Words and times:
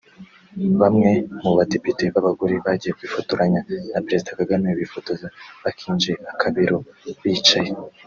Bamwe 0.81 1.11
mu 1.41 1.51
badepite 1.57 2.03
b’abagore 2.13 2.53
bagiye 2.65 2.91
kwifotoranya 2.97 3.59
na 3.93 3.99
Perezida 4.05 4.37
Kagame 4.39 4.67
bifotoza 4.79 5.27
bakinje 5.63 6.11
akabero 6.31 6.77
(bicaye) 7.23 7.71